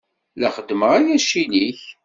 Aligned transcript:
La 0.41 0.49
xeddmeɣ 0.55 0.91
aya 0.97 1.17
ccil-ik. 1.23 1.81